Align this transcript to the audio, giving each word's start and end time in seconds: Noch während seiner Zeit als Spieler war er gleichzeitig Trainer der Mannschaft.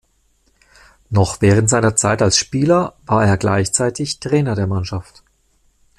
Noch 1.11 1.41
während 1.41 1.69
seiner 1.69 1.95
Zeit 1.95 2.23
als 2.23 2.35
Spieler 2.35 2.95
war 3.05 3.23
er 3.23 3.37
gleichzeitig 3.37 4.19
Trainer 4.19 4.55
der 4.55 4.65
Mannschaft. 4.65 5.21